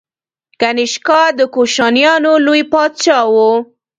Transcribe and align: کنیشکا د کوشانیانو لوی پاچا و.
کنیشکا 0.59 1.21
د 1.37 1.39
کوشانیانو 1.55 2.33
لوی 2.45 2.61
پاچا 2.71 3.19
و. 3.31 3.33